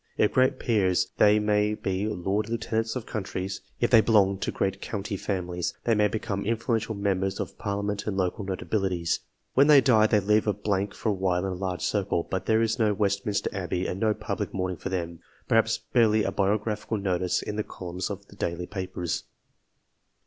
If 0.17 0.33
great 0.33 0.57
peers, 0.57 1.11
they 1.19 1.37
may 1.37 1.75
be 1.75 2.07
lord 2.07 2.49
lieutenants 2.49 2.95
of 2.95 3.05
counties; 3.05 3.61
if 3.79 3.91
they 3.91 4.01
belong 4.01 4.39
to 4.39 4.51
great 4.51 4.81
county 4.81 5.15
families, 5.15 5.75
they 5.83 5.93
may 5.93 6.07
become 6.07 6.43
influential 6.43 6.95
members 6.95 7.39
of 7.39 7.55
parlia 7.59 7.85
ment 7.85 8.07
and 8.07 8.17
local 8.17 8.43
notabilities. 8.43 9.19
When 9.53 9.67
they 9.67 9.79
die, 9.79 10.07
they 10.07 10.19
leave 10.19 10.47
a 10.47 10.53
blank 10.53 10.95
for 10.95 11.09
a 11.09 11.13
while 11.13 11.45
in 11.45 11.51
a 11.51 11.53
large 11.53 11.83
circle, 11.83 12.23
but 12.31 12.47
there 12.47 12.63
is 12.63 12.79
no 12.79 12.95
West 12.95 13.27
minster 13.27 13.51
Abbey 13.55 13.85
and 13.85 13.99
no 13.99 14.15
public 14.15 14.55
mourning 14.55 14.77
for 14.77 14.89
them 14.89 15.19
perhaps 15.47 15.77
barely 15.77 16.23
a 16.23 16.31
biographical 16.31 16.97
notice 16.97 17.43
in 17.43 17.55
the 17.55 17.63
columns 17.63 18.09
of 18.09 18.25
the 18.25 18.35
daily 18.35 18.65
papers. 18.65 19.25